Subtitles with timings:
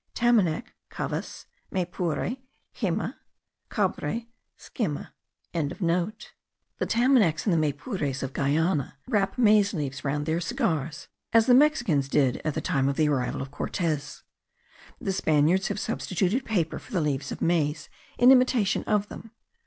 [0.15, 1.45] Tamanac; cavas.
[1.71, 2.37] Maypure;
[2.75, 3.17] jema.
[3.69, 4.21] Cabre;
[4.57, 5.09] scema.)
[5.53, 11.53] The Tamanacs and the Maypures of Guiana wrap maize leaves round their cigars, as the
[11.53, 14.23] Mexicans did at the time of the arrival of Cortes.
[14.99, 17.87] The Spaniards have substituted paper for the leaves of maize
[18.17, 19.29] in imitation of them.